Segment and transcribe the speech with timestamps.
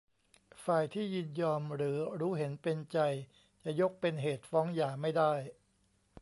[0.65, 2.97] ฝ่ายที่ยินยอมหรือรู้เห็นเป็นใจ
[3.63, 5.33] จะยกเป็นเหตุฟ้องหย่าไม่ได้